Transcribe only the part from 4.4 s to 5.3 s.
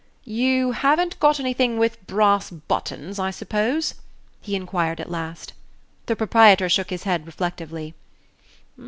he inquired at